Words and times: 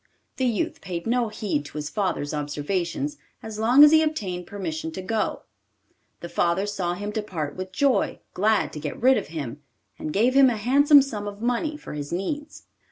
The 0.37 0.47
youth 0.47 0.81
paid 0.81 1.05
no 1.05 1.27
heed 1.29 1.63
to 1.65 1.77
his 1.77 1.91
father's 1.91 2.33
observations 2.33 3.17
as 3.43 3.59
long 3.59 3.83
as 3.83 3.91
he 3.91 4.01
obtained 4.01 4.47
permission 4.47 4.91
to 4.93 5.01
go. 5.03 5.43
The 6.21 6.27
father 6.27 6.65
saw 6.65 6.95
him 6.95 7.11
depart 7.11 7.55
with 7.55 7.71
joy, 7.71 8.17
glad 8.33 8.73
to 8.73 8.79
get 8.79 8.99
rid 8.99 9.17
of 9.19 9.27
him, 9.27 9.61
and 9.99 10.11
gave 10.11 10.33
him 10.33 10.49
a 10.49 10.57
handsome 10.57 11.03
sum 11.03 11.27
of 11.27 11.39
money 11.43 11.77
for 11.77 11.93
his 11.93 12.11
needs. 12.11 12.63